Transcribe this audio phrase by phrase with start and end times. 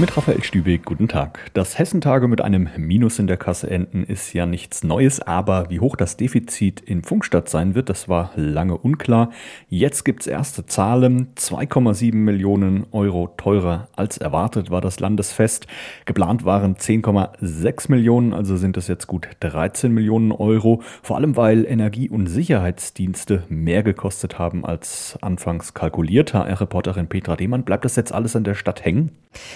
[0.00, 1.50] Mit Raphael Stübeck, guten Tag.
[1.54, 5.80] Dass Hessentage mit einem Minus in der Kasse enden, ist ja nichts Neues, aber wie
[5.80, 9.30] hoch das Defizit in Funkstadt sein wird, das war lange unklar.
[9.68, 11.34] Jetzt gibt's erste Zahlen.
[11.34, 15.66] 2,7 Millionen Euro teurer als erwartet war das Landesfest.
[16.04, 20.80] Geplant waren 10,6 Millionen, also sind es jetzt gut 13 Millionen Euro.
[21.02, 26.34] Vor allem, weil Energie- und Sicherheitsdienste mehr gekostet haben als anfangs kalkuliert.
[26.34, 29.10] HR-Reporterin Petra Demann, bleibt das jetzt alles an der Stadt hängen?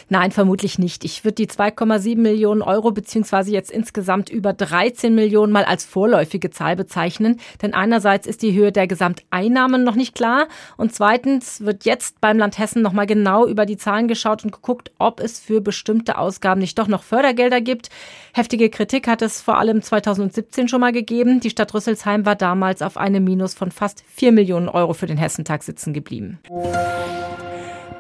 [0.09, 1.05] Nein, vermutlich nicht.
[1.05, 6.51] Ich würde die 2,7 Millionen Euro beziehungsweise jetzt insgesamt über 13 Millionen mal als vorläufige
[6.51, 7.41] Zahl bezeichnen.
[7.63, 12.39] Denn einerseits ist die Höhe der Gesamteinnahmen noch nicht klar und zweitens wird jetzt beim
[12.39, 16.61] Land Hessen nochmal genau über die Zahlen geschaut und geguckt, ob es für bestimmte Ausgaben
[16.61, 17.91] nicht doch noch Fördergelder gibt.
[18.33, 21.41] Heftige Kritik hat es vor allem 2017 schon mal gegeben.
[21.41, 25.19] Die Stadt Rüsselsheim war damals auf einem Minus von fast 4 Millionen Euro für den
[25.19, 26.39] Hessentag sitzen geblieben.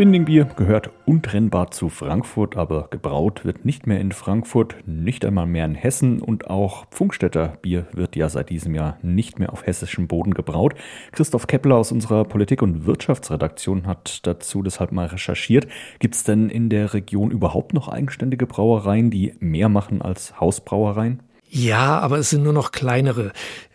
[0.03, 5.65] Bindingbier gehört untrennbar zu Frankfurt, aber gebraut wird nicht mehr in Frankfurt, nicht einmal mehr
[5.65, 10.09] in Hessen und auch Pfungstädter Bier wird ja seit diesem Jahr nicht mehr auf hessischem
[10.09, 10.75] Boden gebraut.
[11.13, 15.69] Christoph Kepler aus unserer Politik- und Wirtschaftsredaktion hat dazu deshalb mal recherchiert.
[16.01, 21.23] Gibt es denn in der Region überhaupt noch eigenständige Brauereien, die mehr machen als Hausbrauereien?
[21.49, 23.31] Ja, aber es sind nur noch kleinere.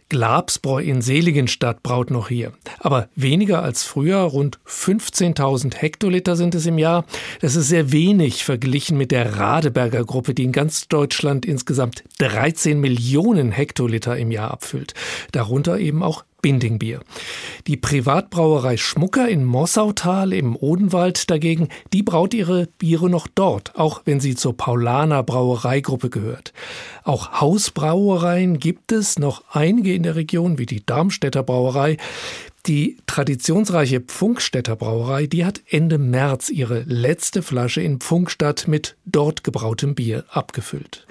[0.09, 2.53] Glabsbräu in Seligenstadt braut noch hier.
[2.79, 7.05] Aber weniger als früher, rund 15.000 Hektoliter sind es im Jahr.
[7.41, 12.79] Das ist sehr wenig verglichen mit der Radeberger Gruppe, die in ganz Deutschland insgesamt 13
[12.79, 14.93] Millionen Hektoliter im Jahr abfüllt.
[15.31, 17.01] Darunter eben auch Bindingbier.
[17.67, 24.01] Die Privatbrauerei Schmucker in Mossautal im Odenwald dagegen, die braut ihre Biere noch dort, auch
[24.05, 26.53] wenn sie zur Paulaner Brauereigruppe gehört.
[27.03, 31.97] Auch Hausbrauereien gibt es, noch einige in der Region, wie die Darmstädter Brauerei.
[32.67, 39.43] Die traditionsreiche Pfunkstädter Brauerei, die hat Ende März ihre letzte Flasche in Pfunkstadt mit dort
[39.45, 41.07] gebrautem Bier abgefüllt.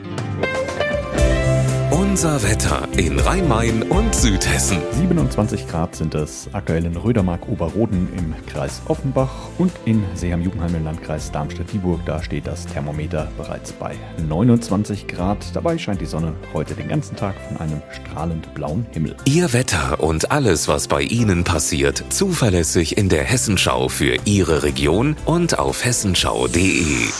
[2.16, 4.78] Unser Wetter in Rhein-Main und Südhessen.
[4.92, 11.30] 27 Grad sind es aktuell in Rödermark-Oberroden im Kreis Offenbach und in Seeham-Jugendheim im Landkreis
[11.30, 12.00] Darmstadt-Dieburg.
[12.06, 13.96] Da steht das Thermometer bereits bei
[14.26, 15.44] 29 Grad.
[15.52, 19.14] Dabei scheint die Sonne heute den ganzen Tag von einem strahlend blauen Himmel.
[19.26, 25.16] Ihr Wetter und alles, was bei Ihnen passiert, zuverlässig in der Hessenschau für Ihre Region
[25.26, 27.10] und auf hessenschau.de.